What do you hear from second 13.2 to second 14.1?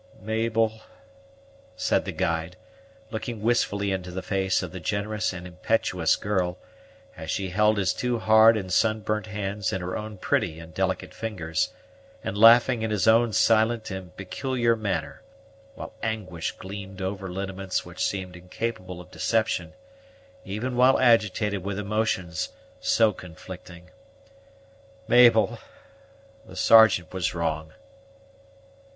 silent